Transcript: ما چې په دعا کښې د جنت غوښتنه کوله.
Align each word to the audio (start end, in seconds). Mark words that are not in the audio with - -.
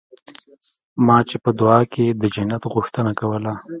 ما 1.05 1.17
چې 1.29 1.35
په 1.43 1.49
دعا 1.59 1.79
کښې 1.91 2.05
د 2.21 2.23
جنت 2.35 2.63
غوښتنه 2.73 3.11
کوله. 3.19 3.53